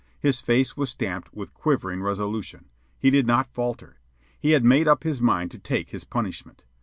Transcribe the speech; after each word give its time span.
His 0.19 0.41
face 0.41 0.75
was 0.75 0.89
stamped 0.89 1.31
with 1.31 1.53
quivering 1.53 2.01
resolution. 2.01 2.71
He 2.97 3.11
did 3.11 3.27
not 3.27 3.53
falter. 3.53 3.99
He 4.39 4.53
had 4.53 4.63
made 4.65 4.87
up 4.87 5.03
his 5.03 5.21
mind 5.21 5.51
to 5.51 5.59
take 5.59 5.91
his 5.91 6.05
punishment. 6.05 6.63